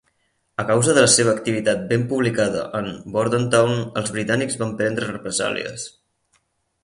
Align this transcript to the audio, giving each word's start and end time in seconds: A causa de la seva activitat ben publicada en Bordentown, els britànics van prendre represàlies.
A 0.61 0.63
causa 0.69 0.93
de 0.97 1.01
la 1.03 1.09
seva 1.15 1.29
activitat 1.39 1.83
ben 1.91 2.05
publicada 2.13 2.63
en 2.79 2.87
Bordentown, 3.17 3.77
els 4.01 4.11
britànics 4.15 4.57
van 4.63 4.71
prendre 4.81 5.11
represàlies. 5.11 5.85